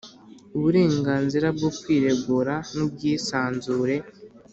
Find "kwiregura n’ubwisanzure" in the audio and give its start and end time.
1.79-3.95